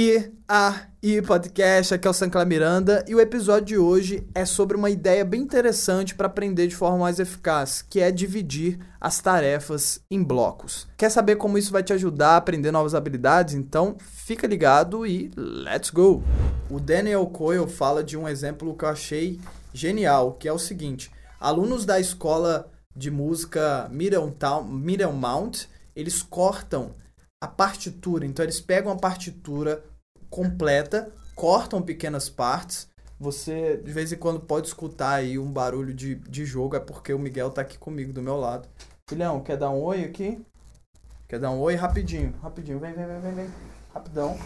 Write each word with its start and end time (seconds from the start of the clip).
E 0.00 0.30
a 0.46 0.82
e 1.02 1.20
podcast, 1.20 1.92
aqui 1.92 2.06
é 2.06 2.10
o 2.10 2.14
Sancla 2.14 2.44
Miranda 2.44 3.04
e 3.08 3.16
o 3.16 3.20
episódio 3.20 3.66
de 3.66 3.78
hoje 3.78 4.24
é 4.32 4.44
sobre 4.44 4.76
uma 4.76 4.88
ideia 4.88 5.24
bem 5.24 5.40
interessante 5.42 6.14
para 6.14 6.28
aprender 6.28 6.68
de 6.68 6.76
forma 6.76 6.98
mais 6.98 7.18
eficaz, 7.18 7.82
que 7.82 7.98
é 7.98 8.12
dividir 8.12 8.78
as 9.00 9.20
tarefas 9.20 10.00
em 10.08 10.22
blocos. 10.22 10.86
Quer 10.96 11.10
saber 11.10 11.34
como 11.34 11.58
isso 11.58 11.72
vai 11.72 11.82
te 11.82 11.92
ajudar 11.92 12.34
a 12.34 12.36
aprender 12.36 12.70
novas 12.70 12.94
habilidades? 12.94 13.54
Então 13.54 13.96
fica 13.98 14.46
ligado 14.46 15.04
e 15.04 15.32
let's 15.36 15.90
go! 15.90 16.22
O 16.70 16.78
Daniel 16.78 17.26
Coyle 17.26 17.68
fala 17.68 18.04
de 18.04 18.16
um 18.16 18.28
exemplo 18.28 18.76
que 18.76 18.84
eu 18.84 18.90
achei 18.90 19.40
genial, 19.74 20.34
que 20.34 20.46
é 20.46 20.52
o 20.52 20.60
seguinte: 20.60 21.10
alunos 21.40 21.84
da 21.84 21.98
escola 21.98 22.70
de 22.94 23.10
música 23.10 23.90
Middlemount, 23.90 25.66
eles 25.96 26.22
cortam 26.22 26.92
a 27.40 27.46
partitura. 27.46 28.26
Então 28.26 28.44
eles 28.44 28.60
pegam 28.60 28.92
a 28.92 28.96
partitura 28.96 29.84
completa, 30.28 31.12
cortam 31.34 31.80
pequenas 31.82 32.28
partes. 32.28 32.88
Você 33.20 33.76
de 33.78 33.92
vez 33.92 34.12
em 34.12 34.16
quando 34.16 34.40
pode 34.40 34.68
escutar 34.68 35.14
aí 35.14 35.38
um 35.38 35.50
barulho 35.50 35.92
de, 35.92 36.16
de 36.16 36.44
jogo, 36.44 36.76
é 36.76 36.80
porque 36.80 37.12
o 37.12 37.18
Miguel 37.18 37.50
tá 37.50 37.62
aqui 37.62 37.78
comigo 37.78 38.12
do 38.12 38.22
meu 38.22 38.36
lado. 38.36 38.68
Filhão, 39.08 39.40
quer 39.40 39.56
dar 39.56 39.70
um 39.70 39.82
oi 39.82 40.04
aqui? 40.04 40.44
Quer 41.26 41.40
dar 41.40 41.50
um 41.50 41.60
oi 41.60 41.74
rapidinho? 41.74 42.34
Rapidinho, 42.42 42.78
vem, 42.78 42.92
vem, 42.92 43.06
vem, 43.06 43.20
vem, 43.20 43.34
vem. 43.34 43.54
Rapidão. 43.92 44.38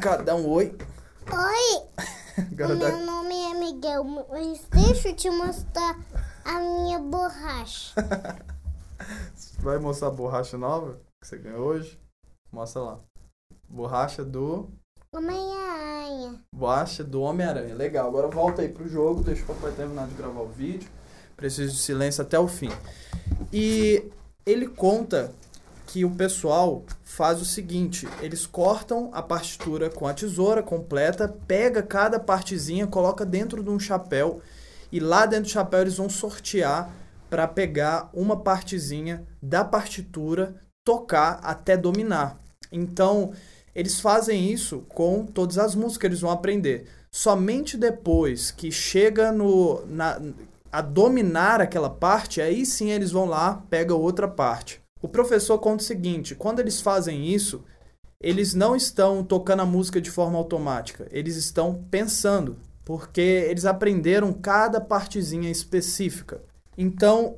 Cara, 0.00 0.22
dá 0.22 0.34
um 0.34 0.48
oi. 0.48 0.76
Oi! 1.30 1.82
Meu 2.56 3.04
nome 3.04 3.34
é 3.34 3.54
Miguel, 3.54 4.04
mas 4.04 4.64
deixa 4.72 5.08
eu 5.08 5.16
te 5.16 5.30
mostrar 5.30 5.98
a 6.44 6.58
minha 6.58 6.98
borracha. 6.98 7.94
Vai 9.60 9.78
mostrar 9.78 10.08
a 10.08 10.12
borracha 10.12 10.56
nova 10.56 10.98
que 11.20 11.28
você 11.28 11.36
ganhou 11.36 11.66
hoje? 11.66 11.98
Mostra 12.50 12.80
lá. 12.80 13.00
Borracha 13.68 14.24
do. 14.24 14.70
Homem-Aranha. 15.14 16.40
Borracha 16.54 17.04
do 17.04 17.20
Homem-Aranha. 17.20 17.74
Legal. 17.74 18.08
Agora 18.08 18.28
volta 18.28 18.62
aí 18.62 18.68
pro 18.68 18.88
jogo. 18.88 19.22
Deixa 19.22 19.42
o 19.42 19.46
papai 19.46 19.72
terminar 19.72 20.08
de 20.08 20.14
gravar 20.14 20.40
o 20.40 20.48
vídeo. 20.48 20.88
Preciso 21.36 21.72
de 21.72 21.78
silêncio 21.78 22.22
até 22.22 22.38
o 22.38 22.48
fim. 22.48 22.70
E 23.52 24.10
ele 24.46 24.66
conta 24.66 25.32
que 25.86 26.04
o 26.04 26.10
pessoal 26.10 26.84
faz 27.04 27.40
o 27.40 27.44
seguinte: 27.44 28.08
eles 28.22 28.46
cortam 28.46 29.10
a 29.12 29.22
partitura 29.22 29.90
com 29.90 30.06
a 30.06 30.14
tesoura 30.14 30.62
completa, 30.62 31.28
pega 31.46 31.82
cada 31.82 32.18
partezinha, 32.18 32.86
coloca 32.86 33.26
dentro 33.26 33.62
de 33.62 33.70
um 33.70 33.78
chapéu 33.78 34.40
e 34.90 34.98
lá 34.98 35.26
dentro 35.26 35.44
do 35.44 35.52
chapéu 35.52 35.80
eles 35.80 35.96
vão 35.96 36.08
sortear 36.08 36.90
para 37.28 37.46
pegar 37.46 38.10
uma 38.12 38.36
partezinha 38.36 39.24
da 39.40 39.64
partitura, 39.64 40.54
tocar 40.90 41.38
até 41.44 41.76
dominar. 41.76 42.40
Então, 42.72 43.30
eles 43.72 44.00
fazem 44.00 44.50
isso 44.50 44.80
com 44.88 45.24
todas 45.24 45.56
as 45.56 45.76
músicas 45.76 45.98
que 45.98 46.06
eles 46.08 46.20
vão 46.20 46.32
aprender. 46.32 46.88
Somente 47.12 47.76
depois 47.76 48.50
que 48.50 48.72
chega 48.72 49.30
no, 49.30 49.86
na, 49.86 50.20
a 50.72 50.80
dominar 50.80 51.60
aquela 51.60 51.88
parte, 51.88 52.40
aí 52.40 52.66
sim 52.66 52.90
eles 52.90 53.12
vão 53.12 53.24
lá, 53.24 53.62
pega 53.70 53.94
outra 53.94 54.26
parte. 54.26 54.80
O 55.00 55.06
professor 55.06 55.60
conta 55.60 55.84
o 55.84 55.86
seguinte: 55.86 56.34
quando 56.34 56.58
eles 56.58 56.80
fazem 56.80 57.24
isso, 57.24 57.62
eles 58.20 58.52
não 58.52 58.74
estão 58.74 59.22
tocando 59.22 59.60
a 59.60 59.66
música 59.66 60.00
de 60.00 60.10
forma 60.10 60.36
automática, 60.38 61.06
eles 61.12 61.36
estão 61.36 61.84
pensando, 61.88 62.56
porque 62.84 63.20
eles 63.20 63.64
aprenderam 63.64 64.32
cada 64.32 64.80
partezinha 64.80 65.52
específica. 65.52 66.42
Então, 66.76 67.36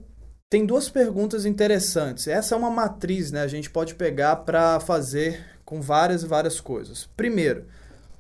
tem 0.53 0.67
duas 0.67 0.91
perguntas 0.91 1.47
interessantes. 1.47 2.29
Essa 2.29 2.55
é 2.55 2.59
uma 2.59 2.69
matriz, 2.69 3.33
né? 3.33 3.41
A 3.41 3.49
gente 3.49 3.71
pode 3.71 3.95
pegar 3.95 4.37
para 4.37 4.79
fazer 4.81 5.43
com 5.65 5.81
várias 5.81 6.25
e 6.25 6.27
várias 6.27 6.61
coisas. 6.61 7.09
Primeiro, 7.17 7.65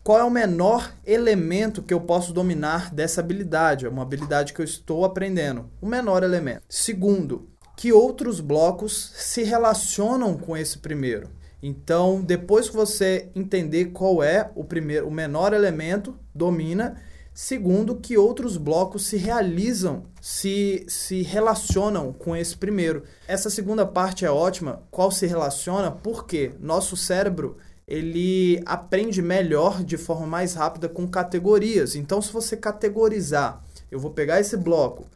qual 0.02 0.18
é 0.18 0.24
o 0.24 0.30
menor 0.30 0.94
elemento 1.04 1.82
que 1.82 1.92
eu 1.92 2.00
posso 2.00 2.32
dominar 2.32 2.90
dessa 2.90 3.20
habilidade? 3.20 3.84
É 3.84 3.88
uma 3.90 4.00
habilidade 4.00 4.54
que 4.54 4.62
eu 4.62 4.64
estou 4.64 5.04
aprendendo. 5.04 5.68
O 5.78 5.86
menor 5.86 6.22
elemento. 6.22 6.62
Segundo, 6.70 7.50
que 7.76 7.92
outros 7.92 8.40
blocos 8.40 9.12
se 9.14 9.42
relacionam 9.42 10.38
com 10.38 10.56
esse 10.56 10.78
primeiro? 10.78 11.28
Então, 11.62 12.22
depois 12.22 12.70
que 12.70 12.74
você 12.74 13.28
entender 13.36 13.90
qual 13.92 14.22
é 14.22 14.50
o 14.54 14.64
primeiro, 14.64 15.06
o 15.06 15.10
menor 15.10 15.52
elemento, 15.52 16.18
domina. 16.34 16.98
Segundo, 17.34 17.96
que 17.96 18.18
outros 18.18 18.58
blocos 18.58 19.06
se 19.06 19.16
realizam, 19.16 20.04
se, 20.20 20.84
se 20.86 21.22
relacionam 21.22 22.12
com 22.12 22.36
esse 22.36 22.56
primeiro. 22.56 23.04
Essa 23.26 23.48
segunda 23.48 23.86
parte 23.86 24.24
é 24.24 24.30
ótima. 24.30 24.82
Qual 24.90 25.10
se 25.10 25.26
relaciona? 25.26 25.90
Porque 25.90 26.52
nosso 26.60 26.94
cérebro 26.94 27.56
ele 27.88 28.62
aprende 28.66 29.22
melhor 29.22 29.82
de 29.82 29.96
forma 29.96 30.26
mais 30.26 30.54
rápida 30.54 30.88
com 30.88 31.08
categorias. 31.08 31.96
Então, 31.96 32.20
se 32.20 32.32
você 32.32 32.56
categorizar, 32.56 33.64
eu 33.90 33.98
vou 33.98 34.10
pegar 34.10 34.38
esse 34.38 34.56
bloco, 34.56 35.06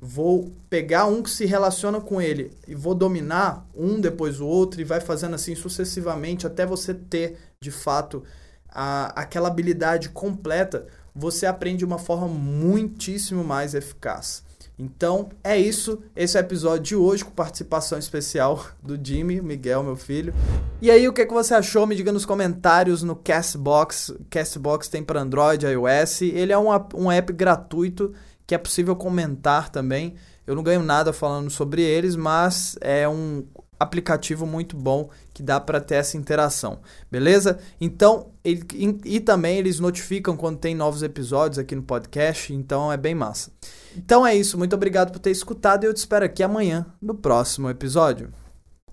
vou 0.00 0.52
pegar 0.70 1.06
um 1.06 1.22
que 1.22 1.30
se 1.30 1.44
relaciona 1.44 2.00
com 2.00 2.20
ele 2.20 2.52
e 2.68 2.74
vou 2.74 2.94
dominar 2.94 3.66
um 3.74 4.00
depois 4.00 4.40
o 4.40 4.46
outro 4.46 4.80
e 4.80 4.84
vai 4.84 5.00
fazendo 5.00 5.34
assim 5.34 5.54
sucessivamente 5.54 6.46
até 6.46 6.64
você 6.64 6.94
ter 6.94 7.36
de 7.60 7.70
fato 7.70 8.22
a, 8.68 9.20
aquela 9.20 9.48
habilidade 9.48 10.08
completa 10.08 10.86
você 11.14 11.46
aprende 11.46 11.78
de 11.78 11.84
uma 11.84 11.98
forma 11.98 12.26
muitíssimo 12.26 13.44
mais 13.44 13.74
eficaz. 13.74 14.42
Então 14.76 15.28
é 15.42 15.56
isso. 15.56 16.02
Esse 16.16 16.36
é 16.36 16.40
o 16.40 16.42
episódio 16.42 16.82
de 16.82 16.96
hoje 16.96 17.24
com 17.24 17.30
participação 17.30 17.98
especial 17.98 18.66
do 18.82 18.98
Jimmy, 19.00 19.40
Miguel, 19.40 19.84
meu 19.84 19.96
filho. 19.96 20.34
E 20.82 20.90
aí, 20.90 21.08
o 21.08 21.12
que, 21.12 21.22
é 21.22 21.26
que 21.26 21.32
você 21.32 21.54
achou? 21.54 21.86
Me 21.86 21.94
diga 21.94 22.10
nos 22.10 22.26
comentários 22.26 23.02
no 23.02 23.14
Castbox. 23.14 24.14
Castbox 24.28 24.88
tem 24.88 25.02
para 25.02 25.20
Android, 25.20 25.64
iOS. 25.64 26.22
Ele 26.22 26.52
é 26.52 26.58
um, 26.58 26.68
um 26.94 27.10
app 27.10 27.32
gratuito 27.32 28.12
que 28.46 28.54
é 28.54 28.58
possível 28.58 28.96
comentar 28.96 29.70
também. 29.70 30.14
Eu 30.46 30.54
não 30.54 30.62
ganho 30.62 30.82
nada 30.82 31.12
falando 31.12 31.48
sobre 31.48 31.82
eles, 31.82 32.16
mas 32.16 32.76
é 32.80 33.08
um 33.08 33.44
aplicativo 33.84 34.46
muito 34.46 34.76
bom 34.76 35.08
que 35.32 35.42
dá 35.42 35.60
para 35.60 35.80
ter 35.80 35.96
essa 35.96 36.16
interação, 36.16 36.80
beleza? 37.10 37.58
Então, 37.80 38.32
ele, 38.44 38.64
e, 38.74 39.16
e 39.16 39.20
também 39.20 39.58
eles 39.58 39.78
notificam 39.78 40.36
quando 40.36 40.58
tem 40.58 40.74
novos 40.74 41.02
episódios 41.02 41.58
aqui 41.58 41.74
no 41.74 41.82
podcast, 41.82 42.52
então 42.52 42.92
é 42.92 42.96
bem 42.96 43.14
massa. 43.14 43.52
Então 43.96 44.26
é 44.26 44.34
isso, 44.34 44.58
muito 44.58 44.74
obrigado 44.74 45.12
por 45.12 45.18
ter 45.18 45.30
escutado 45.30 45.84
e 45.84 45.86
eu 45.86 45.94
te 45.94 45.98
espero 45.98 46.24
aqui 46.24 46.42
amanhã 46.42 46.86
no 47.00 47.14
próximo 47.14 47.70
episódio. 47.70 48.32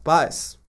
Paz! 0.03 0.60